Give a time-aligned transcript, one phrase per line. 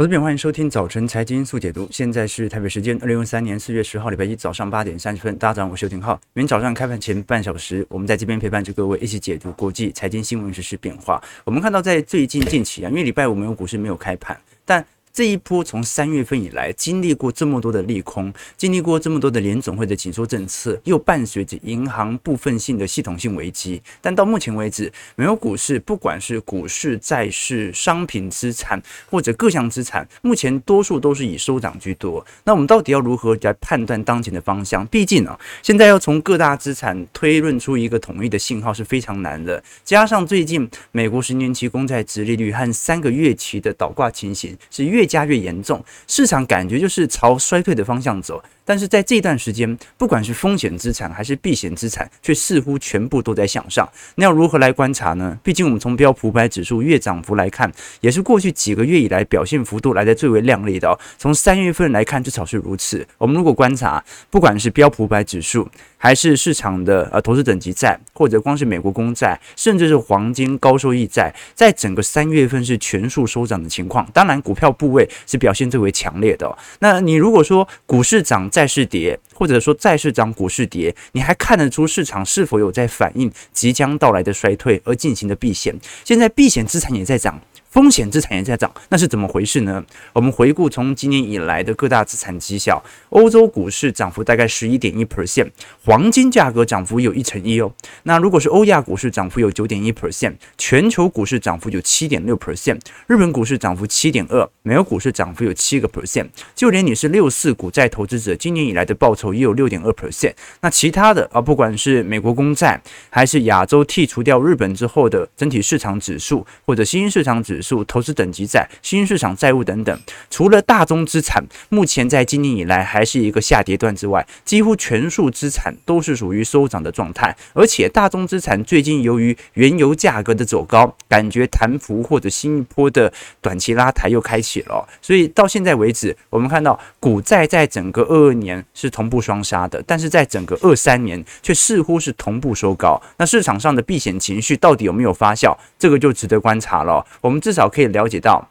[0.00, 1.86] 各位欢迎收听早晨财经速解读。
[1.90, 5.36] 现在是台北时间二零二三年四月十号礼拜一早上八点三十分。
[5.36, 6.18] 大家早上好，我是邱廷浩。
[6.32, 11.22] 明天早上开盘前半小时，我们在这边陪伴着各位一起解读国际财经新闻实、时变化。
[11.44, 14.34] 我们看到在最近近期啊，因为礼拜五没有股市没有开盘，
[14.64, 14.82] 但
[15.12, 28.80] 这一波从三月份以来，经历过这么多的利空，经历过这么多的联总会的紧缩政策，又伴随着银行部分性的系统性危机，但到目前为止，没有股市，不管是股市、债市、商品资产
[29.10, 32.24] 或者各项资产，目前多数都是以收涨居多。
[32.44, 34.86] 那我们到底要如何来判断当前的方向？
[34.86, 39.62] 毕竟啊，现在要从各大资产推论出一个统一的信号是非常难的。
[39.84, 48.42] 加上最近美国十年期公债殖利率和三个月期的倒挂情形是越越加越严重，市场感觉就是朝衰退的方向走。
[48.70, 53.88] 但是在这段时间，不管是风险资产还是避险资产，却似乎全部都在向上。
[54.14, 55.36] 那要如何来观察呢？
[55.42, 57.68] 毕竟我们从标普百指数月涨幅来看，
[58.00, 60.96] 也是过去几个月以来表现幅度来的最为亮丽的哦。
[61.18, 63.04] 从三月份来看，至少是如此。
[63.18, 65.68] 我们如果观察，不管是标普百指数，
[65.98, 74.08] 还是市场的呃投资等级债，或者光是美国公债，甚至是黄金高收益债，在整个三月份是全数收涨的情况。
[74.14, 76.56] 当然，股票部位是表现最为强烈的。
[76.78, 85.74] 那你如果说股市涨在，债市跌，或者说债市涨，股市跌，你还看得出市场是否有在反映即将到来的衰退而进行的避险？
[86.04, 87.40] 现在避险资产也在涨。
[87.70, 89.82] 风险资产也在涨，那是怎么回事呢？
[90.12, 95.48] 我们回顾从今年以来的各大资产绩效，欧洲股市涨幅大概十一点一 percent，
[95.84, 97.72] 黄金价格涨幅有一成一哦。
[98.02, 110.34] 那如果是欧亚股市涨幅有九点一 percent，全球股市涨幅有七点六 percent，日本股市涨幅七点二，美国股市涨幅有七个 percent，就连你是六四股债投资者，今年以来的报酬也有六点二 percent。
[110.60, 117.80] 那其他的啊，不管是美国公债，还是亚洲剔除掉日本之后的整体市场指数，或者新兴市场指数。
[117.84, 127.36] 投资等级债、新兴市场债务等等，除了大宗资产目前在今年以来还是一个下跌段之外，几乎全数资产都是属于收涨的状态。
[127.52, 134.86] 而且大宗资产最近由于原油价格的走高，感觉弹幅或者新一波的短期拉抬又开启了。
[135.02, 143.00] 所以到现在为止，我们看到股债在整个二二年是同步双杀的，但是在整个二三年却似乎是同步收高。
[143.16, 145.56] 那市场上的避险情绪到底有没有发酵？
[145.78, 147.04] 这个就值得观察了。
[147.20, 148.48] 我们至少可以了解到。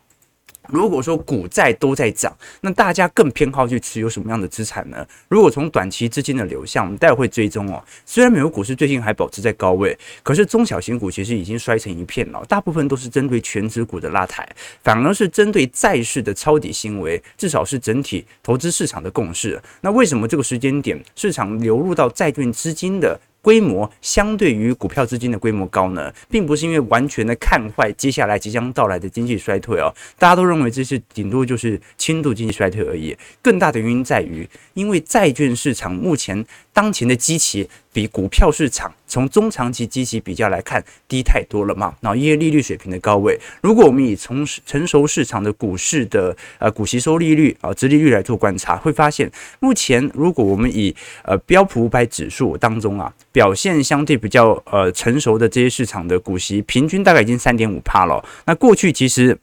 [0.67, 5.07] 如果说股债都在涨，那大家更偏好去持有什么样的资产呢？
[5.29, 7.81] 如果从短期资金的流向，我们待会会追踪哦。
[8.05, 14.47] 虽然美国股市最近还保持在高位，可是中小型股其实已经摔成一片了，大部分都是针对全职股的拉抬，
[14.83, 19.61] 反而是针对债市的抄底行为，至少是整体投资市场的共识。
[19.81, 33.15] 那为什么这个时间点市场流入到债券资金的规模相对于股票资金的规模高呢，并不是因为完全的看坏接下来即将到来的经济衰退哦，大家都认为这是顶多就是轻度经济衰退而已。
[33.41, 41.93] 更大的原因在于，因为债券市场目前当前的基期比股票市场从中长期基期比较来看低太多了嘛。
[41.99, 53.13] 然后因为利率水平的高位，如果我们以从成熟市场的股市的呃股息收利率啊、殖利率来做观察，会发现目前如果我们以呃标普五百指数当中啊。
[53.31, 58.23] 表现相对比较呃成熟的这些市场的股息，平均大概已经三点五趴了。
[58.45, 59.37] 那过去其实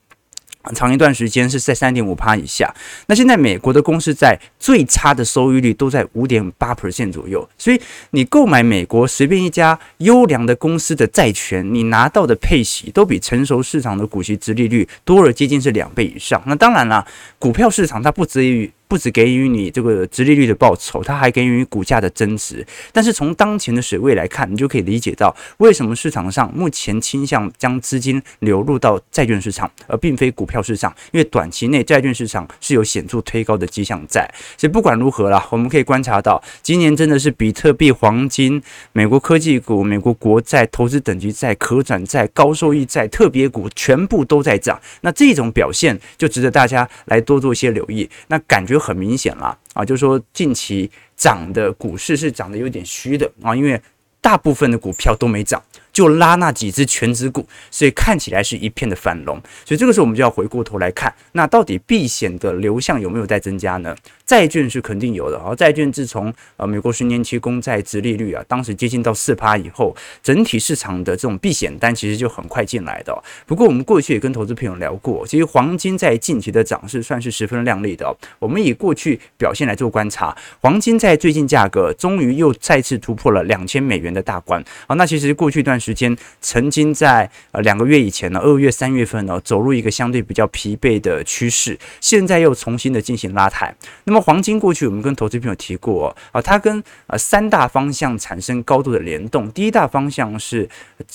[0.75, 2.73] 长一段时间是在三点五趴以下。
[3.07, 7.49] 那现在美国的公司在最差的收益率都在五点八 percent 左右。
[7.59, 16.43] 所以你购买美国随便一家优良的公司的债权，你拿到的配息都比成熟市场的股息殖利率多了接近是两倍以上。
[16.47, 17.07] 那当然啦，
[17.39, 18.71] 股票市场它不止于。
[18.89, 22.65] 不只给予你这个殖利率的报酬，它还给予股价的增值。
[22.93, 30.95] 但是从当前的水位来看，你就可以理解到为什么市场上目前倾向将资金流入到债券市场，而并非股票市场。
[31.11, 34.33] 因为短期内债券市场是有显著推高的迹象在。
[34.57, 44.81] 所以不管如何啦，我们可以观察到，今年真的是比特币、黄金、美国科技股、美国国债、投资等级债、可转债、高收益债、特别股全部都在涨。
[45.01, 48.09] 那这种表现就值得大家来多做一些留意。
[48.29, 48.76] 那感觉。
[48.77, 53.81] 就很明显了啊，就是说近期涨的股市是涨得有点虚的啊，因为
[54.21, 55.63] 大部分的股票都没涨。
[55.95, 59.41] 就拉那几只全职股，所以看起来是一片的反龙。
[59.65, 63.97] 所以这个时候我们就要回过头来看，那到底避险的流向有没有在增加呢？
[64.27, 65.39] 债券是肯定有的。
[65.39, 73.17] 好债券自从呃美国十年期公债殖利率啊，当时接近到四趴以后，整体市场的这种避险单其实就很快进来的。
[73.47, 78.15] 不过我们过去也跟投资朋友聊过，其实黄金在近期的涨势算是十分亮丽的。
[78.41, 84.63] 我们以过去表现来做观察，黄金在最近价格终于又再次突破了两千美元的大关。
[84.89, 93.73] 好，那其实过去一段时间曾经在呃两个月以前呢，二月、三月份呢，走入一个相对比较疲惫的趋势，现在又重新的进行拉抬。
[94.03, 99.51] 那么黄金过去我们跟投资朋友提过啊，它跟呃三大方向产生高度的联动。
[99.53, 100.69] 第一大方向是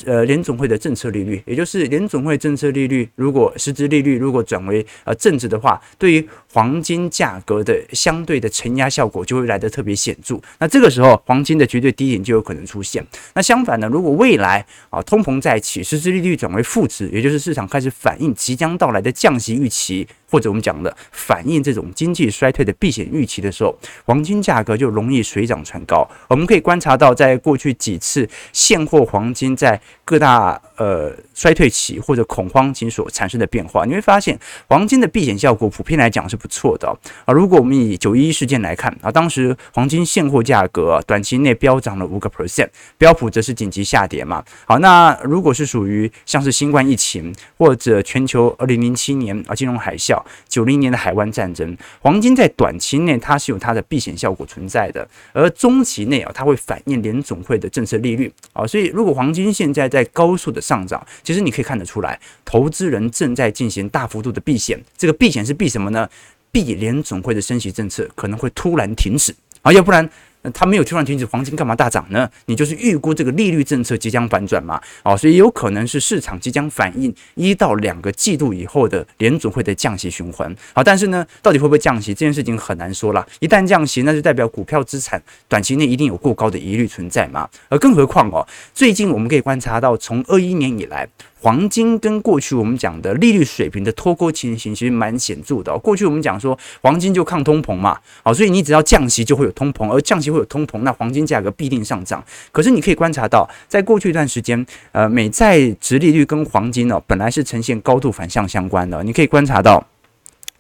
[0.05, 10.39] 呃联总会的政策利率，也就是联总会政策利率如果实质利率如果转为呃正值的话，对于黄金价格的相对的承压效果就会来得特别显著。
[10.59, 13.05] 那这个时候黄金的绝对低点就有可能出现。
[13.33, 20.07] 那相反呢，如果未来啊通膨再起，实质利率转为负值，也就是市场开始反映即将到来的降息预期。
[20.31, 26.09] 或者我们讲的反映这种经济衰退的避险预期的时候，黄金价格就容易水涨船高。
[26.29, 36.87] 我们可以观察到，在过去几次现货黄金在各大呃衰退期或者恐慌期所产生的变化，你会发现黄金的避险效果普遍来讲是不错的
[37.25, 37.33] 啊。
[37.33, 44.41] 如果我们以九一一事件来看啊，当时黄金现货价格短期内飙涨了五个 percent，标普则是紧急下跌嘛。
[44.65, 50.20] 好，那如果是属于像是新冠疫情或者全球二零零七年啊金融海啸。
[50.47, 64.79] 九零年的海湾战争，黄金在短期内它是有它的避险效果存在的，而中期内啊，它会反映联总会的政策利率啊，所以如果黄金现在在高速的上涨，其实你可以看得出来，投资人正在进行大幅度的避险。
[64.97, 66.07] 这个避险是避什么呢？
[66.51, 70.09] 避联总会的升息政策可能会突然停止啊，要不然。
[70.43, 72.29] 那它没有突然停止，黄金干嘛大涨呢？
[72.45, 74.81] 你就是预估这个利率政策即将反转嘛？
[75.03, 80.53] 哦，所以有可能是市场即将反映一到两个季度以后的联准会的降息循环。
[80.73, 83.25] 好，但是呢，到底会不会降息这件事情很难说了。
[83.39, 87.47] 一旦降息，那就代表股票资产短期内一定有过高的疑虑存在嘛。
[87.69, 91.07] 而更何况哦，最近我们可以观察到，从二一年以来。
[91.41, 95.75] 黄金跟过去我们讲的利率水平的脱钩情形其实蛮显著的。
[95.79, 102.23] 过去我们讲说黄金就抗通膨嘛，好，所以你只要降息就会有通膨，而降息会有通膨，那黄金价格必定上涨。
[102.51, 109.03] 可是你可以观察到，在过去一段时间，呃，美债殖利率跟黄金呢，本来是呈现高度反向相关的。
[109.03, 109.83] 你可以观察到，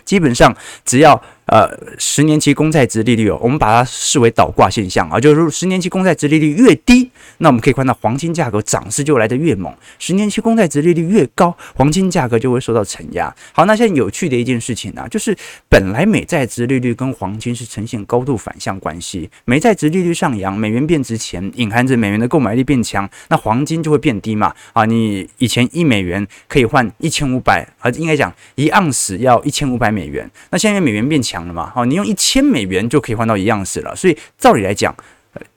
[0.03, 1.21] 基本上只要。
[1.51, 9.69] 呃，十年期公债殖利率哦，我们把它视为倒挂现象啊，就是十年期公债殖利率越低，那我们可以看到黄金价格涨势就来得越猛；
[9.99, 13.35] 十年期公债殖利率越高，黄金价格就会受到承压。
[13.51, 15.37] 好，那现在有趣的一件事情呢、啊，就是
[15.67, 24.55] 本来美债殖利率跟黄金是呈现高度反向关系，美债殖利率上扬，美元变值钱，隐含着美元的购买力变强，那黄金就会变低嘛。
[24.71, 31.40] 啊，你以前一美元可以换一千五百，啊，应该讲一盎司要一千五百美元，那现在美元变强。
[31.47, 31.71] 了嘛？
[31.73, 34.95] 好，你用一千美元就可以换到一样式了，所以照理来讲。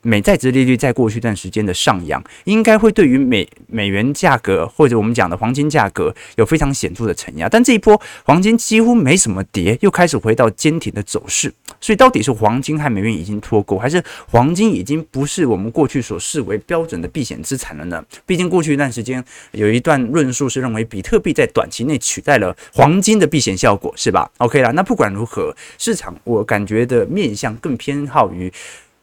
[0.02, 7.48] 美债殖利率在过去一段时间的上扬，应该会对于美美元价格或者我们讲的黄金价格有非常显著的承压。
[7.48, 11.52] 但这一波黄金几乎没什么跌，又开始回到坚挺的走势。
[11.80, 18.02] 所以到底是黄金和美元已经脱钩，还是黄金已经不是我们过去所视为标准的避险资产了呢？
[18.24, 19.22] 毕竟过去一段时间
[19.52, 28.52] 有一段论述是认为比特币在短期内取代了黄金的避险效果，是吧？OK 啦，那不管如何，市场我感觉的面向更偏好于。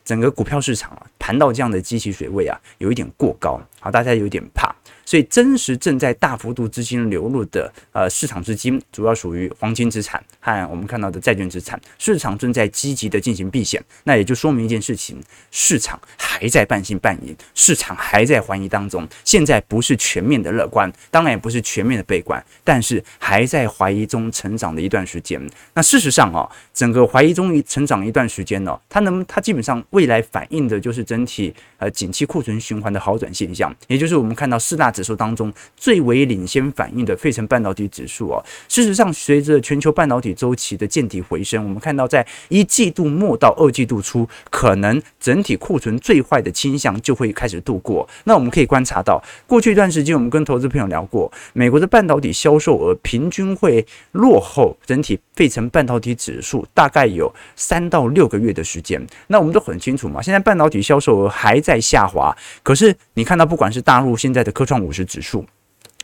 [0.03, 4.73] 整个股票市场啊，盘到这样的基期水位啊，有一点过高，好，大家有点怕。
[5.11, 11.77] 所以，真实正在大幅度资金流入的呃市场资金，主要属于黄金资产和我们看到的债券资产。
[11.99, 15.21] 市场正在积极的进行避险，那也就说明一件事情：
[15.51, 19.05] 市场还在半信半疑，市场还在怀疑当中。
[19.25, 25.45] 现在不是全面的乐观，当然也不是全面的悲观，但是还在怀疑中成长的一段时间。
[25.73, 35.00] 那事实上啊，整个怀疑中成长一段时间呢，它能它基本上未来反映的就是整体呃景气库存循环的好转现象，也就是我们看到四大指。
[35.01, 38.39] 指数当中最为领先反应的费城半导体指数啊，
[38.69, 48.07] 事实上，随着全球半导体周期的见底回升，我们看到在一季度末到二季度初，可能整体库存最坏的倾向就会开始度过。
[48.25, 59.03] 那我们可以观察到，过去一段时间，我们跟投资朋友聊过，美国的半导体销售额平均会落后整体费城半导体指数大概有三到六个月的时间。
[59.25, 64.90] 那我们都很清楚嘛，现在半导体销售额还在下滑，可是你看到，不管是大陆现在的科创五。
[64.91, 65.45] 是指数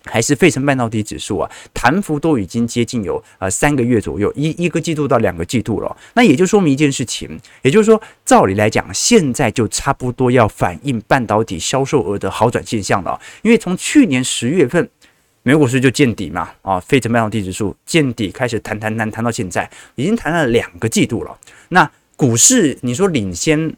[0.06, 5.98] 还是费城半导体指数啊，弹幅都已经接近有呃三个月左右，一一个季度到两个季度了。
[6.14, 13.20] 那也就说明一件事情，也就是说，照理来讲，现在就差不多要反映半导体销售额的好转现象了。
[13.42, 14.90] 因为从去年十月份，
[15.44, 21.38] 美股市就见底嘛，啊，费城半导体指数见底开始弹弹弹弹到现在，已经弹了两个季度了。
[21.70, 23.76] 那股市你说领先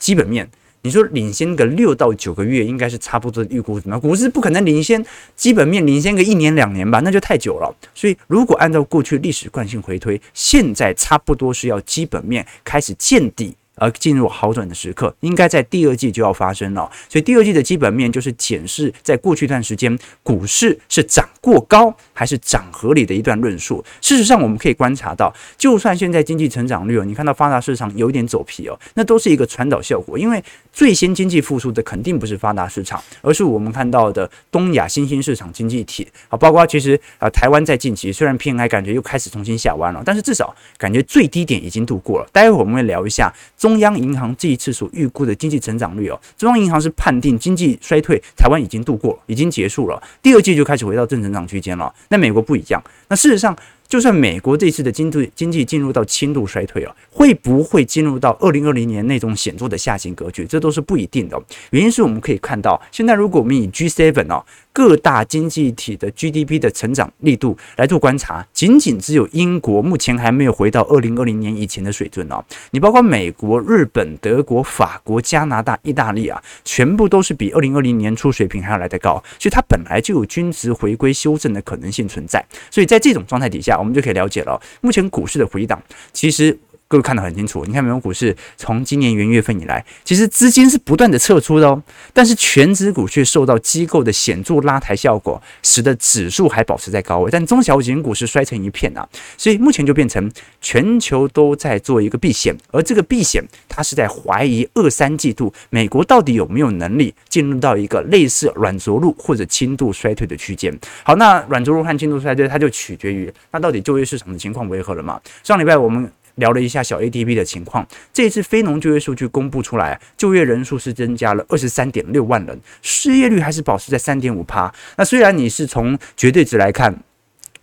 [0.00, 0.50] 基本面？
[0.86, 3.98] 你说领先个六到九个月，应该是差不多预估，什么？
[3.98, 7.74] 股市不可能领先基本面领先个一年两年吧，那就太久了。
[7.92, 13.56] 所以如果按照过去历史惯性回推，现在差不多是要基本面开始见底。
[13.78, 16.90] 而进入好转的时刻，应该在第二季就要发生了。
[17.10, 23.84] 所以第二季的基本面就是检视在过去一段时间股市是涨过高还是涨合理的一段论述。
[24.00, 30.18] 事实上，我们可以观察到，就算现在经济成长率哦，你看到发达市场有一点走皮哦，那都是一个传导效果。
[30.18, 42.26] 因为最先经济复苏的肯定不是发达市场，而是我们看到的东亚新兴市场经济体啊，包括其实啊台湾在近期虽然 PMI 感觉又开始重新下弯了，但是至少感觉最低点已经度过了。
[42.32, 43.32] 待会我们会聊一下。
[43.56, 51.92] 中央银行这一次所预估的经济成长率哦，中央银行是判定经济衰退，台湾已经度过了，已经结束了，第二季就开始回到正成长区间了。
[52.10, 53.56] 那美国不一样，那事实上。
[53.88, 61.40] 就算美国这次的经济经济进入到轻度衰退了，会不会进入到二零二零年那种显著的下行格局，这都是不一定的。
[61.70, 64.44] 原因是我们可以看到，现在如果我们以 G7 哦
[64.76, 72.44] 各大经济体的 GDP 的成长力度来做观察，仅仅只有英国目前还没有回到二零二零年以前的水准哦。
[72.72, 82.44] 你包括美国、日本、德国、法国、加拿大、意大利啊，全部都是比二零二零年初水平还要来得高，所以它本来就有均值回归修正的可能性存在。
[82.70, 86.54] 所以在这种状态底下，我们就可以了解了，目前股市的回档，其实
[86.88, 87.64] 各位看得很清楚。
[87.66, 99.08] 你看美国股市从今年元月份以来，其实资金是不断的撤出的哦，但是全指股却受到机构的显著拉抬效果，使得指数还保持在高位，但中小型股市摔成一片啊。
[99.36, 110.72] 所以目前就变成全球都在做一个避险，而这个避险，它是在怀疑二三季度美国到底有没有能力进入到一个类似软着陆或者轻度衰退的区间。
[111.02, 115.20] 好，那软着陆和轻度衰退，它就取决于那到底就业市场的情况为何了嘛？
[115.42, 116.08] 上礼拜我们。
[116.36, 124.72] 聊了一下小 ADP 的情况，这一次非农就业数据公布出来，就业人数是增加了二十三点六万人，失业率还是保持在三点五趴。
[124.96, 127.02] 那虽然你是从绝对值来看，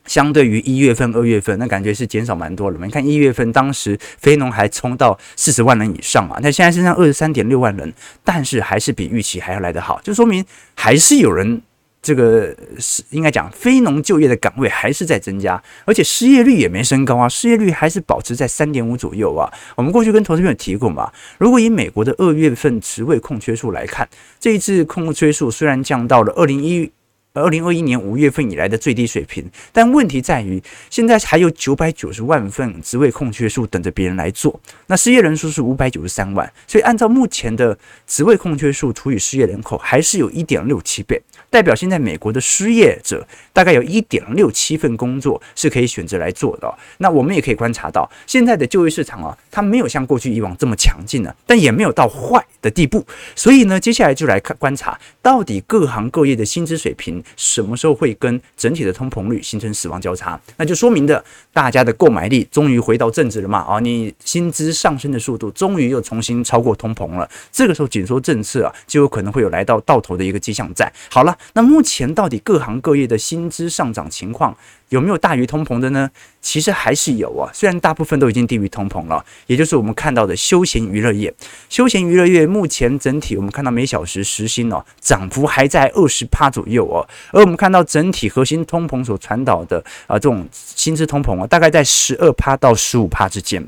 [0.05, 2.85] 相对于一月份、二月份，那感觉是减少蛮多了嘛。
[2.85, 11.61] 你看一月份当时非农还冲到四十万人以上嘛，那现在身上二十三点六万人，但是还是比预期还要来得好，就说明还是有人。
[12.03, 19.51] 这个是应该讲非农就业的岗位还是在增加，而且失业率也没升高啊，失业率还是保持在三点五左右啊。
[19.75, 24.07] 我们过去跟投资朋友提过嘛，如果以美国的二月份职位空缺数来看，
[24.39, 26.91] 这一次空缺数虽然降到了二零一。
[27.35, 41.19] 二零二一年五月份以来的最低水平，但问题在于，现在还有九百九十万份职位空缺数等着别人来做，那失业人数是五百九十三万，所以按照目前的职位空缺数除以失业人口，还是有一点六七倍，
[41.53, 46.73] 代表现在美国的失业者大概有一点六七份工作是可以选择来做的。
[46.97, 53.05] 那我们也可以观察到，现在的就业市场啊，它没有像过去以往这么强劲了，但也没有到坏的地步，
[53.35, 57.23] 所以呢，接下来就来看观察到底各行各业的薪资水平。
[57.37, 60.39] 什么时候会跟整体的通膨率形成死亡交叉？
[60.57, 63.59] 那就说明的大家的购买力终于回到正值了嘛？
[63.59, 67.29] 啊，你薪资上升的速度终于又重新超过通膨了。
[67.51, 70.91] 这个时候紧缩政策啊，就有可能会有来到到头的一个迹象在。
[71.11, 74.55] 好了，那目前到底各行各业的薪资上涨情况？
[74.89, 76.07] 有没有大于通膨的呢？
[76.39, 81.33] 其实还是有啊，虽然大部分都已经低于通膨了，也就是我们看到的休闲娱乐业。
[81.67, 93.67] 休闲娱乐业目前整体我们看到每小时时薪哦，涨幅还在二十趴左右哦，而我们看到整体核心通膨所传导的啊这种薪资通膨啊，大概在十二趴到十五趴之间。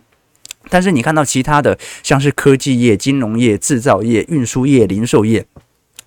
[0.70, 5.46] 但是你看到其他的，像是科技业、金融业、制造业、运输业、零售业。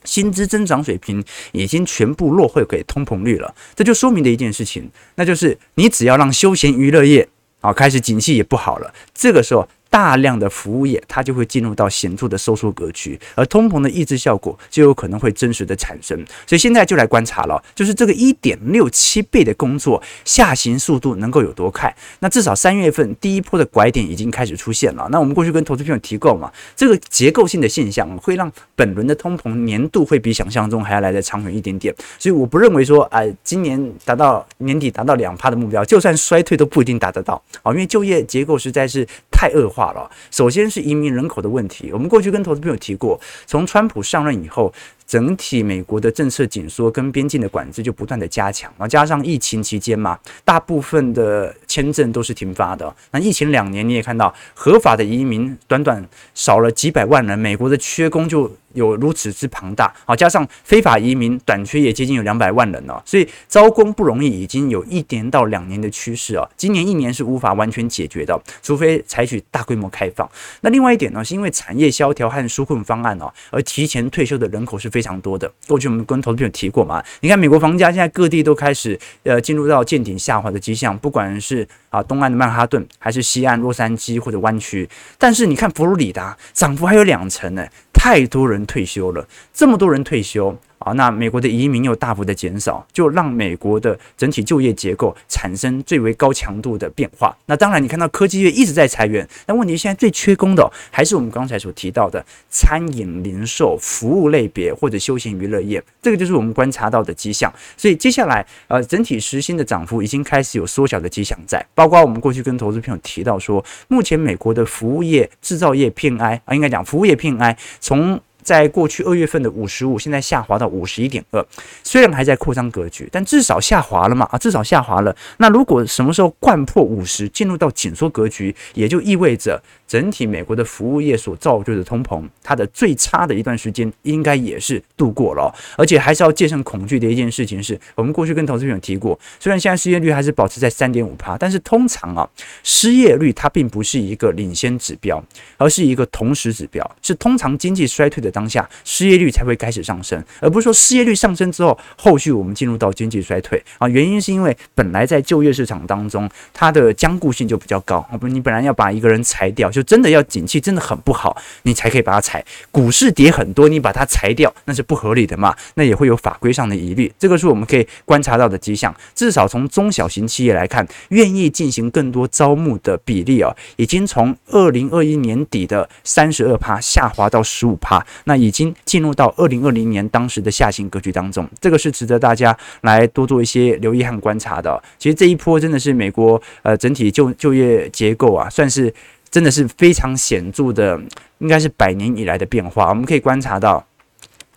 [0.09, 1.23] 薪资增长水平
[1.53, 7.29] 已经全部落后给通膨率了，这就说明的一件事情，那就是你只要让休闲娱乐业
[7.61, 9.69] 啊开始景气也不好了，这个时候。
[9.90, 16.16] 大量的服务业，它就会进入到显著的收缩格局，而通膨的抑制效果就有可能会真实的产生。
[16.47, 21.95] 所以现在就来观察了，就是这个一点六七倍的工作下行速度能够有多快？
[22.21, 25.09] 那至少三月份第一波的拐点已经开始出现了。
[25.11, 31.95] 那我们过去跟投资朋友提过嘛，这个结构性的现象会让本轮的通膨年度会比想象中还要来得长远一点点。
[32.18, 39.78] 所以我不认为说，哎，今年达到年底达到两趴的目标，就算衰退都不一定达得到啊，因为就业结构实在是太恶化。
[39.79, 40.11] 化了。
[40.33, 44.75] 首先是移民人口的问题，我们过去跟投资朋友提过，从川普上任以后，
[45.09, 52.95] 整体美国的政策紧缩跟边境的管制就不断的加强，然后加上疫情期间嘛，大部分的签证都是停发的。
[53.11, 66.47] 那疫情两年，你也看到合法的移民短短少了几百万人，美国的缺工就有如此之庞大，好，加上非法移民短缺也接近有两百万人了，所以招工不容易，已经有一年到两年的趋势啊。
[66.55, 70.31] 今年一年是无法完全解决的，除非采取大规模开放。
[70.61, 75.49] 那另外一点呢，是因为产业萧条和纾困方案哦，而提前退休的人口是非非常多的。
[75.69, 89.25] 过去我们跟投资朋友提过嘛，你看美国房价现在各地都开始呃进入到见顶下滑的迹象，不管是啊东岸的曼哈顿，还是西岸洛杉矶或者湾区，但是你看佛罗里达涨幅还有两成呢，太多人退休了，
[89.55, 90.59] 这么多人退休。
[90.79, 97.37] 啊，那美国的移民又大幅的减少，就让美国的整体就业结构产生最为高强度的变化。
[97.47, 107.53] 那当然，你看到科技业一直在裁员，但问题现在最缺工的还是我们刚才所提到的餐饮、零售、服务类别或者休闲娱乐业，这个就是我们观察到的迹象。
[107.77, 118.21] 所以接下来，呃，整体时薪的涨幅已经开始有缩小的迹象在，包括我们过去跟投资朋友提到说，目前美国的服务业、制造业 PMI 啊，应该讲服务业 PMI 从。
[118.49, 121.45] 在过去二月份的五十五，现在下滑到五十一点二，
[121.85, 125.14] 虽然还在扩张格局，但至少下滑了嘛啊，至少下滑了。
[125.37, 129.62] 那如果什么时候贯破五十，进入到紧缩格局，也就意味着。
[129.88, 142.28] 整体美国的服务业所造就的通膨，它的最差的一段时间应该也是度过了，而且还是要戒慎恐惧的一件事情是，我们过去跟投资朋友提过，虽然现在失业率还是保持在三点五趴，但是通常啊，
[142.62, 145.25] 失业率它并不是一个领先指标，
[145.57, 159.71] 而是一个同时指标，是通常经济衰退的当下，失业率才会开始上升，而不是说失业率上升之后，后续我们进入到经济衰退啊，原因是因为本来在就业市场当中，它的僵固性就比较高，啊不，你本来要把一个人裁掉。
[159.79, 162.45] 就真的要景气真的很不好，你才可以把它裁。
[162.73, 165.55] 股市跌很多，你把它裁掉，那是不合理的嘛？
[165.75, 167.13] 那也会有法规上的疑虑。
[167.17, 168.93] 这个是我们可以观察到的迹象。
[169.15, 181.49] 至少从中小型企业来看，愿意进行更多招募的比例啊，已经从二零二一年底的三十二趴下滑到十五趴，那已经进入到二零二零年当时的下行格局当中。
[181.61, 184.83] 这个是值得大家来多做一些留意和观察的。
[184.99, 188.93] 其实这一波真的是美国呃整体就就业结构啊，算是。
[189.31, 191.01] 真的是非常显著的，
[191.39, 192.89] 应该是百年以来的变化。
[192.89, 193.85] 我们可以观察到，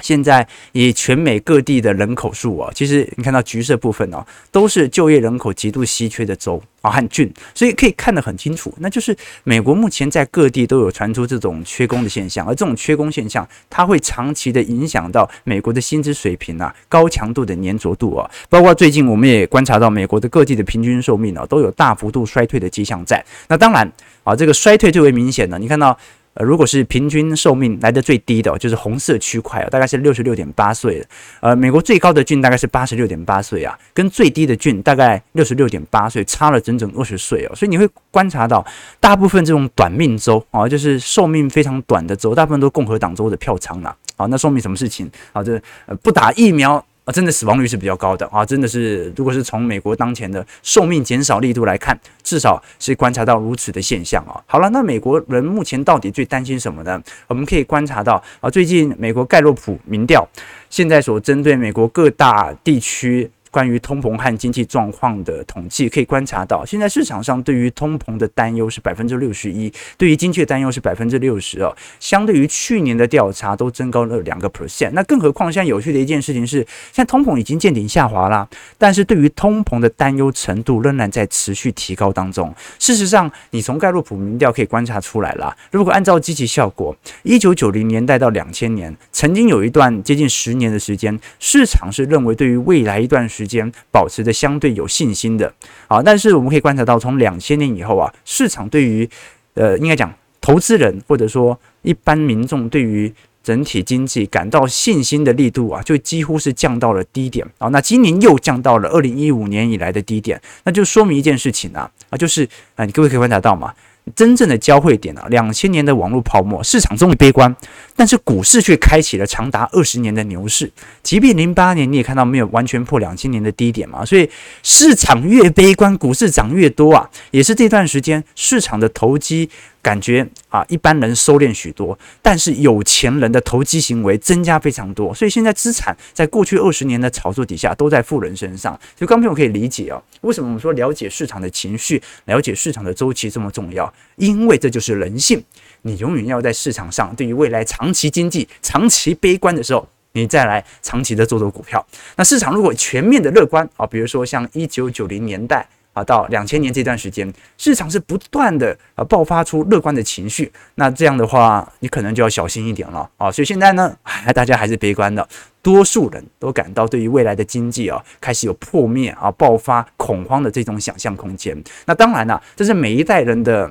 [0.01, 23.23] 现在以全美各地的人口数啊，其实你看到橘色部分哦，都是就业人口极度稀缺的州啊和郡，所以可以看得很清楚，那就是美国目前在各地都有传出这种缺工的现象，而这种缺工现象，它会长期的影响到美国的薪资水平啊，高强度的粘着度啊，包括最近我们也观察到美国的各地的平均寿命啊，都有大幅度衰退的迹象在。
[23.47, 23.91] 那当然。
[24.23, 25.97] 啊，这个衰退最为明显的，你看到，
[26.33, 31.05] 呃，如果是平均寿命来的最低的，就是红色区块啊，大概是六十六点八岁。
[31.41, 37.55] 呃，美国最高的郡大概是八十六点八岁啊，跟最低的郡大概六十六点八岁，差了整整二十岁哦。
[37.55, 38.65] 所以你会观察到，
[38.99, 43.95] 大部分这种短命州啊，就是寿命非常短的州，大部分都共和党州的票仓了。
[44.15, 45.11] 啊，那说明什么事情？
[45.33, 46.83] 啊，这呃不打疫苗。
[47.11, 48.45] 真的死亡率是比较高的啊！
[48.45, 54.41] 真的是，如果是从美国当前的寿命减少力度来看，至少是观察到如此的现象啊。
[54.45, 57.01] 好了，那美国人目前到底最担心什么呢？
[57.27, 60.27] 我们可以观察到啊，最近美国盖洛普民调
[60.69, 63.29] 现在所针对美国各大地区。
[63.51, 71.75] 关于通膨和经济状况的统计可以观察到，现在市场上对于通膨的担忧是百分之六十一，对于经济的担忧是百分之六十哦。
[71.99, 74.91] 相对于去年的调查都增高了两个 percent。
[74.93, 76.59] 那更何况现在有趣的一件事情是，
[76.93, 82.55] 现在通膨已经见顶下滑啦，但是对于通膨的担忧程度仍然在持续提高当中。
[82.79, 93.40] 事实上，你从盖洛普民调可以观察出来啦，如果按照积极效果，一九九零年代到两千年，曾经有一段接近十年的时间，市场是认为对于未来一段时。
[93.41, 95.51] 时间保持着相对有信心的，
[95.87, 99.09] 啊，但是我们可以观察到，从两千年以后啊，市场对于
[99.55, 103.11] 呃，应该讲投资人或者说一般民众对于
[103.43, 107.67] 整体经济感到信心的力度啊，就几乎是降到了低点啊。
[107.69, 113.73] 那今年又降到了二零一五年以来的低点，那就说明一件事情啊，啊，就是啊，你各位可以观察到吗？
[114.15, 117.55] 真正的交汇点啊，两千年的网络泡沫，市场终于悲观，
[117.95, 120.71] 但是股市却开启了长达二十年的牛市。
[121.03, 124.29] 即便零八年你也看到没有完全破两千年的低点嘛，所以
[124.63, 129.49] 市场越悲观，股市涨越多啊，也是这段时间市场的投机。
[129.81, 138.79] 感觉啊，一般人收敛许多，但是有钱人的投机行为增加非常多，所以现在资产在过去二十年的炒作底下都在富人身上。
[138.95, 143.91] 所以，刚朋友可以理解哦，为什么我们说了解市场的情绪、了解市场的周期这么重要？
[144.17, 145.43] 因为这就是人性。
[145.81, 151.83] 你永远要在市场上对于未来长期经济长期悲观的时候，你再来长期的做做股票。
[152.15, 155.67] 那市场如果全面的乐观啊，比如说像一九九零年代。
[155.93, 163.29] 啊，到两千年这段时间，市场是不断的啊爆发出乐观的情绪，那这样的话，你可能就要小心一点了啊。
[163.29, 163.93] 所以现在呢，
[164.33, 165.27] 大家还是悲观的，
[165.61, 171.61] 多数人都感到对于未来的经济啊，开始有破灭啊、爆发恐慌的这种想象空间。
[171.85, 173.69] 那当然了，这是每一代人的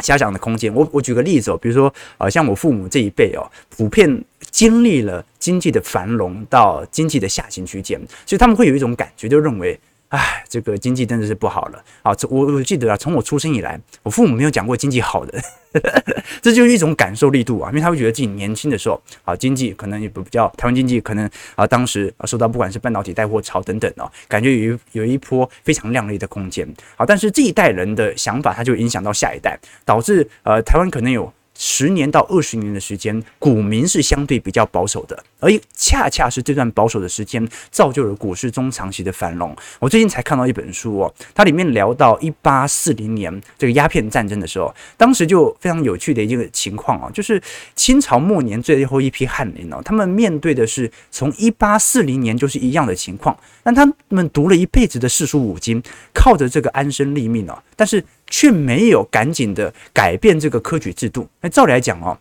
[0.00, 0.74] 遐想的空间。
[0.74, 9.80] 我我举个例子哦，比如说呃，像我父母这一辈哦，普遍经历了经济的繁荣到经济的下行区间，所以他们会有一种感觉，就认为。
[10.10, 12.12] 唉，这个经济真的是不好了啊！
[12.30, 15.40] 我我记得啊，从我出生以来，我父母没有讲过经济好的，
[16.40, 17.70] 这就是一种感受力度啊。
[17.70, 26.66] 因为他会觉得自己年轻的时候啊，经济可能也不比较，台湾经济可能啊，当时啊受到不管是半导体带货潮等等哦，感觉有一有一波非常亮丽的空间。
[26.96, 31.32] 好，但是这一代人的想法，它就影响到下一代，导致呃台湾可能有。
[31.58, 39.56] 十年到二十年的时间，股民是相对比较保守的，而恰恰是这段保守的时间，造就了股市中长期的繁荣。
[39.78, 47.40] 我最近才看到一本书哦，它里面聊到一八四零年这个鸦片战争的时候，当时就非常有趣的一个情况啊，就是
[47.74, 58.04] 清朝末年最后一批翰林哦，他们面对的是从一八四零年就是一样的情况，但他们读了一辈子的四书五经，靠着这个安身立命哦，但是。
[58.28, 61.28] 却没有赶紧的改变这个科举制度。
[61.40, 62.18] 那照理来讲哦，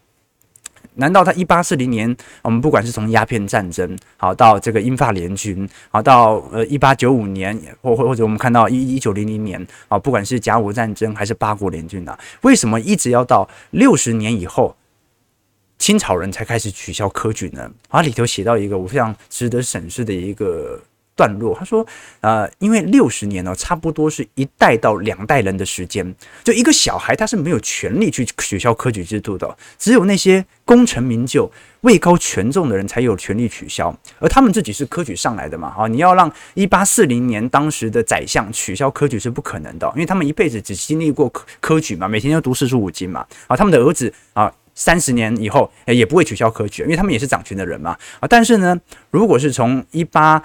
[0.95, 14.75] 难道他一八四零年，我们不管是从鸦片战争好到这个英法联军，好到呃一八九五年，或或或者我们看到一一九零零年啊，不管是甲午战争还是八国联军呢，为什么一直要到六十年以后，
[15.77, 17.69] 清朝人才开始取消科举呢？
[17.89, 20.81] 啊，里头写到一个我非常值得审视的一个。
[21.15, 21.85] 段落，他说，
[22.19, 31.49] 呃，因为六十年呢，差不多是一代到两代人的时间，就一个小孩他是没有权利去取消科举制度的，只有那些功成名就、
[31.81, 48.77] 位高权重的人才有权利取消，而他们自己是科举上来的嘛，啊，你要让一八四零年当时的宰相取消科举是不可能的，因为他们一辈子只经历过科科举嘛，每天要读四书五经嘛，啊，他们的儿子啊，三十年以后也不会取消科举，因为他们也是掌权的人嘛，啊，但是呢，
[49.11, 50.41] 如果是从一八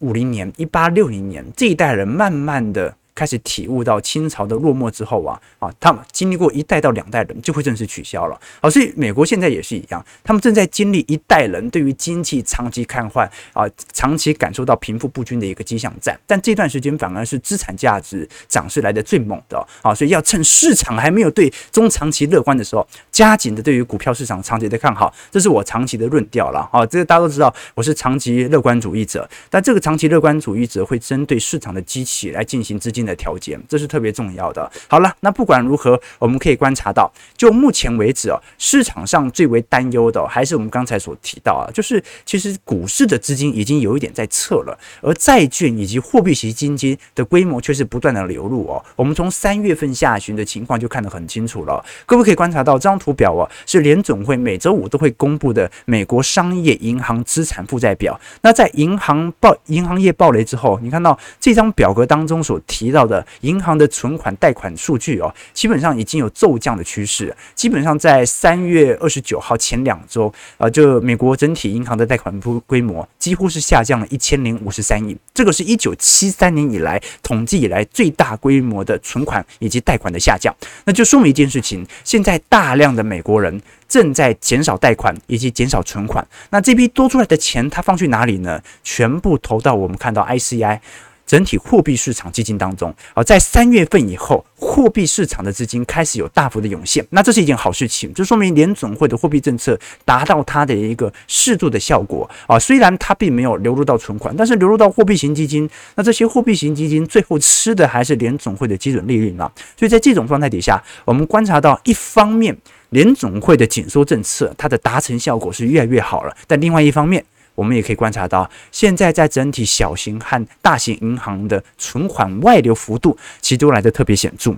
[0.00, 2.96] 五零年，一八六零年，这一代人慢慢的。
[3.18, 8.40] 开始体悟到清朝的落寞之后啊啊，他们经历过一代到两代人就会正式取消了。
[8.62, 16.16] 好，所以美国现在也是一样，他们正在经历一代人对于经济长期看坏啊，长期感受到贫富不均的一个迹象战。
[16.28, 26.86] 但这段时间反而是资产价值涨势来的最猛的啊，所以要趁市场还没有对中长期乐观的时候，加紧的对于股票市场长期的看好，这是我长期的论调了啊。
[26.86, 34.70] 这个大家都知道，我是长期乐观主义者，但这个长期乐观主义者会针对市场的机器来进行资金的调节，这是特别重要的。
[34.86, 48.84] 好了，那不管如何，我们可以观察到，就目前为止哦，市场上最为担忧的还是我们刚才所提到啊，就是其实股市的资金已经有一点在撤了，而债券以及货币型基金的规模却是不断的流入哦。
[48.94, 51.84] 我们从三月份下旬的情况就看得很清楚了。
[52.04, 58.18] 各位可以观察到这张图表啊，是联总会每周五都会公布的美国商业银行资产负债表。
[58.42, 63.24] 那在银行爆银行业暴雷之后，你看到这张表格当中所提到到的。
[63.42, 67.34] 银行的存款贷款数据哦，基本上已经有骤降的趋势。
[67.54, 72.34] 基本上在三月二十九号前两周，呃，就美国整体银行的贷款
[72.66, 80.52] 规模几乎是下降了一千零五十三亿，这个是一九七三年以来统计以来最大规模的存款以及贷款的下降。
[80.84, 86.26] 那就说明一件事情：现在大量的美国人正在减少贷款以及减少存款。
[86.50, 88.60] 那这批多出来的钱，它放去哪里呢？
[88.82, 90.80] 全部投到我们看到 ICI。
[91.28, 102.58] 整体货币市场基金当中，啊，在三月份以后，货币市场的资金开始有大幅的涌现，那这是一件好事情，这说明联总会的货币政策达到它的一个适度的效果啊。
[102.58, 109.50] 虽然它并没有流入到存款，但是流入到货币型基金，那这些货币型基金最后吃的还是联总会的基准利率呢。
[109.76, 112.56] 所以在这种状态底下，我们观察到，一方面
[112.88, 117.22] 联总会的紧缩政策它的达成效果是越来越好了，但另外一方面，
[117.58, 124.54] 我们也可以观察到，现在在整体小型和大型银行的存款外流幅度，其实都来得特别显著。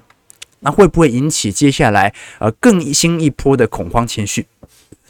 [0.59, 4.47] 那会不会引起接下来呃更新一波的恐慌情绪？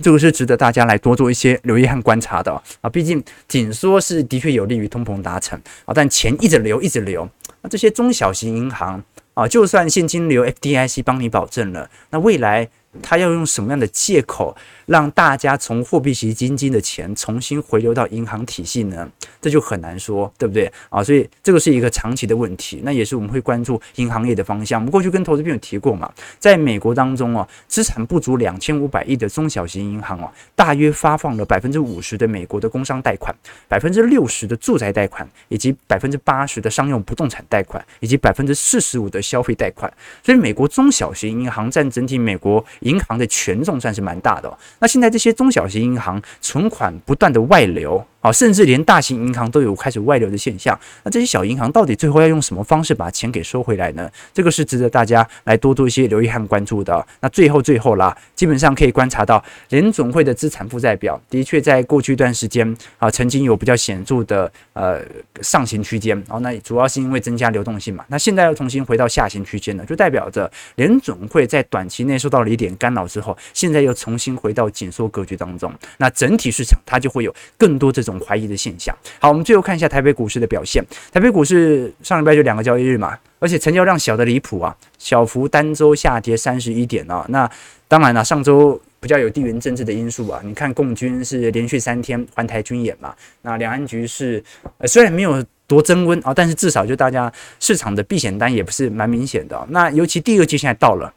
[0.01, 2.89] 这个是值得大家来多做一些留意和观察的啊。
[2.89, 7.29] 毕竟紧缩是的确有利于通膨达成啊，但钱一直流一直流，
[7.63, 9.03] 那这些中小型银行
[9.35, 12.69] 啊，就算现金流 FDIC 帮你保证了，那未来。
[13.03, 19.09] 他要用什么样的借口让大家从货币型基金的钱重新回流到银行体系呢？
[19.41, 21.03] 这就很难说，对不对啊？
[21.03, 24.81] 所以这个是一个长期的问题，那也是我们会关注银行业的方向。
[24.81, 33.33] 我们过去跟投资朋友提过嘛，在美国当中哦，资产不足两千五百亿的中小型银行哦，大约发放了百分之五十的美国的工商贷款，
[33.69, 39.93] 百分之六十的住宅贷款，以及百分之八十的商用不动产贷款，以及百分之四十五的消费贷款。
[40.25, 42.65] 所以美国中小型银行占整体美国。
[42.81, 44.59] 银行的权重算是蛮大的哦。
[44.79, 48.05] 那现在这些中小型银行存款不断的外流。
[48.21, 50.79] 啊，甚至连大型银行都有开始外流的现象。
[51.03, 54.11] 那这些小银行到底最后要用什么方式把钱给收回来呢？
[54.35, 57.07] 这个是值得大家来多多一些留意和关注的。
[57.21, 65.01] 那最后最后啦，基本上可以观察到联总会的资产负债表的确在过去一段时间啊，曾经有比较显著的呃
[65.41, 66.15] 上行区间。
[66.29, 68.05] 然后那主要是因为增加流动性嘛。
[68.09, 75.73] 那现在又重新回到下行区间了，就代表着联总会在短期内受到了一点干扰之后，现在又重新回到紧缩格局当中。
[75.97, 78.10] 那整体市场它就会有更多这种。
[78.11, 78.95] 种怀疑的现象。
[79.19, 80.85] 好，我们最后看一下台北股市的表现。
[81.13, 87.25] 台北股市上礼拜就两个交易日嘛，而且成交量小得离谱啊，小幅单周下跌三十一点啊。
[87.29, 87.51] 那
[87.89, 90.41] 当然了，上周比较有地缘政治的因素啊。
[90.45, 94.43] 你看，共军是连续三天环台军演嘛，那两岸局势
[94.79, 99.67] 呃虽然没有多增温啊，但是至少就大家市场的避险单也不是蛮明显的。
[99.71, 101.13] 那尤其第二季现在到了。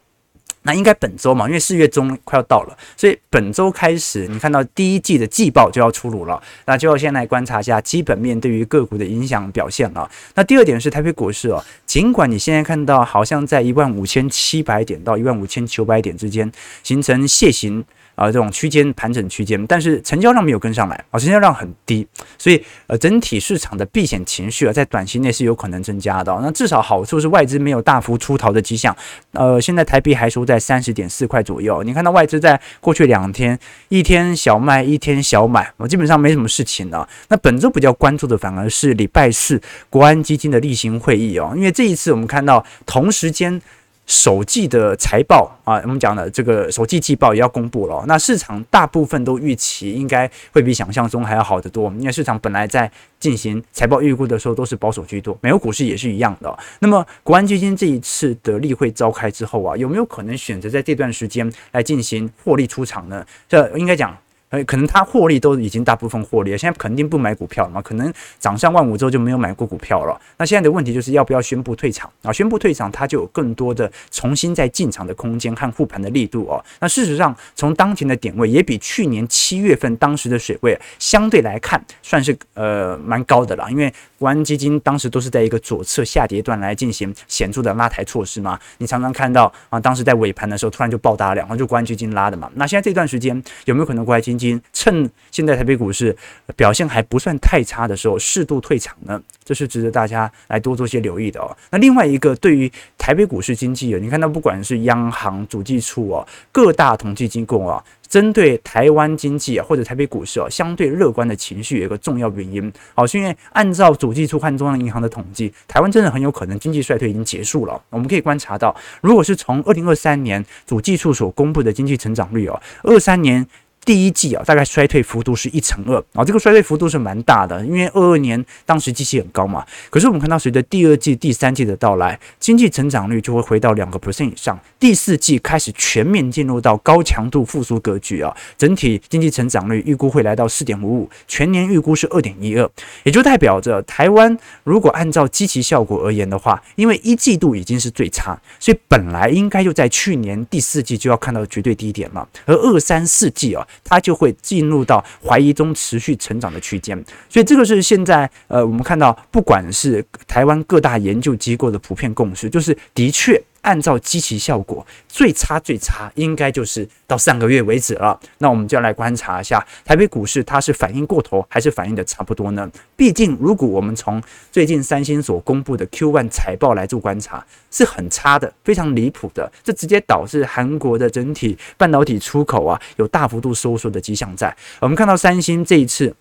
[0.63, 6.41] 那应该本周嘛，因为四月中快要到了，所以本周开始，你看到第一季的季报就要出炉了。
[6.65, 10.09] 那就要先来观察一下基本面对于个股的影响表现了。
[10.35, 17.85] 那第二点是台北股市哦，尽管你现在看到好像在一万五千七百点到一万五千九百点之间形成楔形。
[18.15, 26.37] 啊，这种区间盘整区间，但是成交量没有跟上来啊，成交量很低，所以呃，整体市场的避险情绪啊，在短期内是有可能增加的。
[26.41, 28.95] 那至少好处是外资没有大幅出逃的迹象。
[29.31, 31.81] 呃，现在台币还收在三十点四块左右。
[31.83, 33.57] 你看到外资在过去两天，
[33.89, 37.07] 一天小卖，一天小买，我基本上没什么事情了。
[37.29, 43.61] 那本周比较关注的反而是礼拜四国安基金的例行会议哦，因为这一次我们看到同时间。
[44.05, 48.03] 首季的财报啊，我们讲的这个首季季报也要公布了。
[48.05, 56.57] 那市场大部分都预期应该会比想象中还要好得多，因为市场本来在进行财报预估的时候都是保守居多，美国股市也是一样的。
[56.79, 63.25] 那么国安基金这一次的例会召开之后啊，有没有可能选择在这段时间来进行获利出场呢？
[63.47, 64.17] 这应该讲。
[64.53, 67.81] 呃，可能他获利都已经大部分获利了，现在肯定不买股票了嘛？
[67.81, 70.15] 可能涨上万五之后就没有买过股票了。
[70.37, 72.31] 那现在的问题就是要不要宣布退场啊？
[72.31, 76.63] 宣布退场，他就有更多的重新再进场的空间和护盘的力度哦。
[76.79, 88.59] 那事实上，从当前的点位也比去年七月份当时的水位相对来看算是呃蛮高的了，因为国安基金当时都是在一个左侧下跌段来进行显著的拉抬措施嘛。
[88.77, 92.51] 你常常看到啊，当时在尾盘的时候突然就爆大量，然后就国安基金拉的嘛。
[92.53, 94.42] 那现在这段时间有没有可能国安基金？
[94.71, 96.15] 趁现在台北股市
[96.55, 101.55] 表现还不算太差的时候，适度退场呢，这是值得大家来多做些留意的哦。
[101.69, 117.81] 那另外一个，对于台北股市经济啊，你看到不管是央行、主计处哦，各大统计机构啊，针对台湾经济啊或者台北股市啊相对乐观的情绪，有一个重要原因，好，是因为按照主计处和中央银行的统计，台湾真的很有可能经济衰退已经结束了。
[117.89, 123.45] 我们可以观察到，如果是从二零二三年主计处所公布的经济成长率哦，二三年。
[123.85, 129.65] 第一季啊，大概衰退幅度是一成二啊，这个衰退幅度是蛮大的，因为二二年当时基期很高嘛。
[129.89, 134.57] 可是我们看到，随着第二季、第三季的到来，经济成长率就会回到两个 percent 以上。
[134.79, 142.69] 第四季开始全面进入到高强度复苏格局啊，整体经济成长率预估会来到四点五五，全年预估是二点一二，
[143.03, 153.67] 也就代表着台湾如果按照基期效果而言的话，因为一季度已经是最差，所以本来应该就在去年第四季就要看到绝对低点了，而二三四季啊。
[153.83, 163.41] 它就会进入到怀疑中持续成长的区间，所以这个是现在呃，我们看到不管是台湾各大研究机构的普遍共识，就是的确。
[163.63, 168.17] 按照基期效果，最差最差应该就是到上个月为止了。
[168.37, 172.69] 那我们就要来观察一下台北股市，它是反应过头还是反应的差不多呢？
[172.95, 174.21] 毕竟，如果我们从
[174.51, 179.51] 最近三星所公布的 Q1 财报来做观察，是很差的，非常离谱的。
[179.63, 184.55] 这直接导致韩国的整体半导体出口啊有大幅度收缩的迹象在。
[184.79, 186.15] 我们看到三星这一次。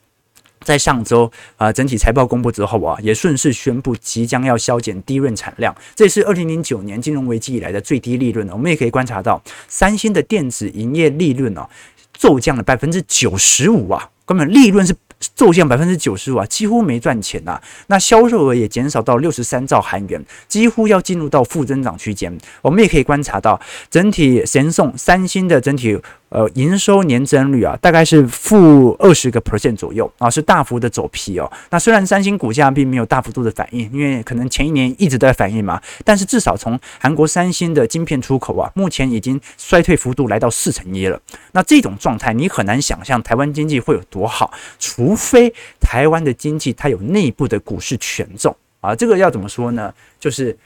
[0.65, 8.49] 在上周啊，整体财报公布之后啊，也顺势宣布即将要削减低润产量，这是二零零九年金融危机以来的最低利润。
[8.51, 11.69] 我们也可以观察到，三星的电子营业利润哦，
[12.13, 14.95] 骤降了百分之九十五啊，根本利润是
[15.35, 17.63] 骤降百分之九十五啊，几乎没赚钱呐、啊。
[17.89, 22.37] 那销售额也减少到六十三兆韩元，几乎要进入到负增长区间。
[22.61, 25.99] 我们也可以观察到，整体神送三星的整体。
[26.33, 31.53] 呃，营收年增率啊，大概是负二十个 percent 左右啊，是大幅的走皮哦。
[31.69, 41.21] 那虽然三星股价并没有大幅度的反应，因为可能前一年一直都在反应嘛，但是至少从韩国三星的晶片出口啊，目前已经衰退幅度来到四成一了。
[41.53, 48.95] 那这种状态，你很难想象台湾经济会有多好，除非台湾的经济它有内部的股市权重啊。
[48.95, 49.93] 这个要怎么说呢？
[50.19, 50.57] 就是。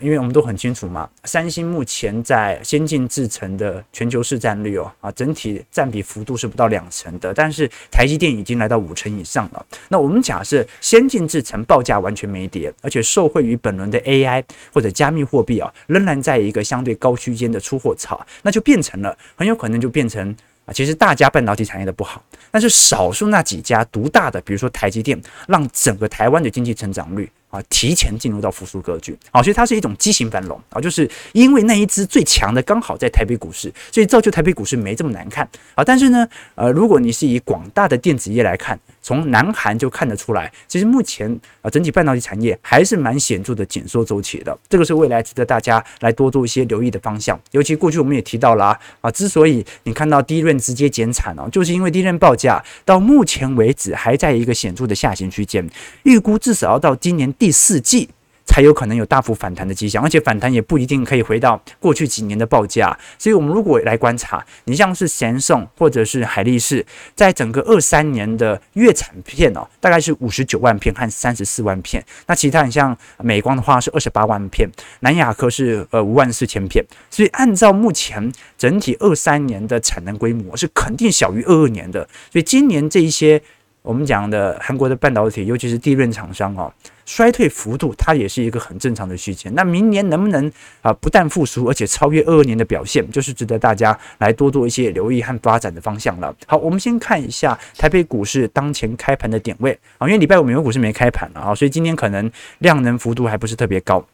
[0.00, 9.66] 因为我们都很清楚嘛，三星目前在先进制程的全球市占率哦，啊，整体占比幅度是不到两成的，但是台积电已经来到五成以上了。
[9.88, 20.34] 那我们假设先进制程报价完全没跌，而且受惠于本轮的 AI 或者加密货币啊，仍然在一个相对高区间的出货潮，那就变成了很有可能就变成
[20.66, 27.30] 啊，其实大家半导体产业的不好，但是少数那几家独大的，比如说台积电，让整个台湾的经济成长率。
[27.48, 35.84] 啊，提前进入到复苏格局，啊，所以它是一种畸形繁荣啊，就是因为那一只最强的刚好在台北股市，所以造就台北股市没这么难看啊。
[35.84, 41.30] 但是呢，呃，如果你是以广大的电子业来看，从南韩就看得出来，其实目前
[41.62, 47.40] 啊，整体半导体产业还是蛮显著的紧缩周期的，这个是未来值得大家来多做一些留意的方向。
[47.52, 55.64] 尤其过去我们也提到了啊，啊，之所以你看到第一轮直接减产哦，就是因为第一轮报价到目前为止还在一个显著的下行区间，
[56.02, 58.08] 预估至少要到今年第四季。
[58.46, 62.96] 才有可能有大幅反弹的迹象，而且反弹也不一定可以回到过去几年的报价。
[63.18, 72.02] 所以，我们如果来观察，你像是贤胜或者是海力士，在整个二三年的月产片哦，大概是五十九万片和三十四万片。
[72.26, 76.84] 那其他你像美光的话是二十八万片，南亚科是呃五万四千片。
[77.10, 82.08] 所以，按照目前整体二三年的产能规模，是肯定小于二二年的。
[82.32, 83.42] 所以，今年这一些。
[83.82, 86.72] 我们讲的韩国的半导体，尤其是地润厂商哦，
[87.06, 89.50] 衰退幅度它也是一个很正常的区间。
[89.54, 96.34] 那明年能不能啊不但复苏，而且超越二二年的表现，就是值得大家来多做一些留意和发展的方向了。
[96.46, 104.04] 好，我们先看一下台北股市当前开盘的点位啊，因为礼拜五美国股市没开盘了啊，所以今天可能量能幅度还不是特别高。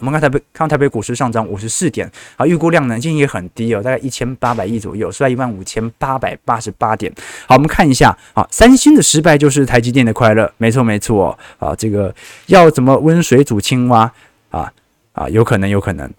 [0.00, 7.12] 我们看台北，看台北股市上涨五十四点，啊，预估量呢今天也很低哦，大概一千八百亿左右，是在一万五千八百八十八点。
[7.46, 12.14] 好，我们看一下，啊，三星的失败就是台积电的快乐，没错没错，啊，这个
[12.46, 14.10] 要怎么温水煮青蛙，
[14.50, 14.72] 啊
[15.12, 16.10] 啊，有可能有可能。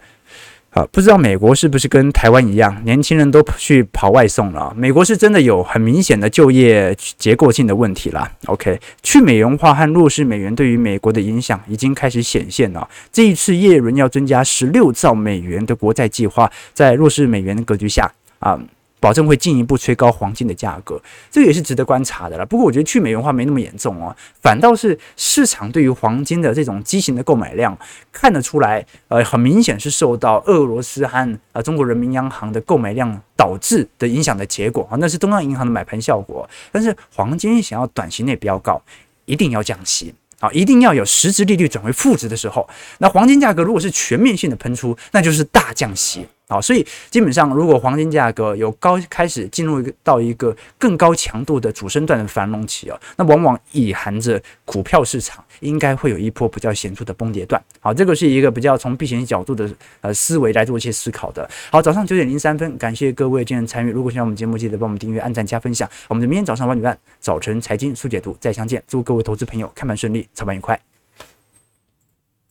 [0.76, 4.74] 啊，不知道美国是不是跟台湾一样，年轻人都去跑外送了？
[4.76, 8.30] 美国是真的有很明显的就业结构性的问题啦。
[8.48, 12.86] OK，去美元化和弱势美元对于美国的影响已经开始显现了。
[13.10, 18.60] 这一次耶伦要增加十六兆美元的国债计划，在弱势美元的格局下啊。
[19.06, 22.44] 保证会进一步吹高黄金的价格，这个也是值得观察的了。
[22.44, 27.78] 不过我觉得去美元化没那么严重哦，反倒是市场对于黄金的这种畸形的购买量
[28.12, 36.50] 看得出来，呃，很明显是受到俄罗斯和呃中国人民央行的购买量导致的影响的结果啊，那是中央银行的买盘效果。
[36.72, 38.82] 但是黄金想要短期内飙高，
[39.26, 46.26] 一定要降息啊，一定要有实质利率转为负值的时候，那黄金价格如果是全面性的喷出，那就是大降息。
[46.48, 57.60] 好，所以基本上，如果黄金价格有高开始进入一个到一个更高强度的主升段的繁荣期啊，那往往隐含着股票市场应该会有一波比较显著的崩跌段。
[57.80, 59.68] 好，这个是一个比较从避险角度的
[60.02, 61.50] 呃思维来做一些思考的。
[61.72, 63.92] 好，早上九点零三分，感谢各位今天参与。
[63.92, 65.90] 如果喜欢我们节目，记得帮我们订阅、按赞、加分享。
[66.08, 68.84] 我们明天早上八点半，早晨财经速解读再相见。
[68.88, 70.95] 祝各位投资朋友开盘顺利，操盘愉快。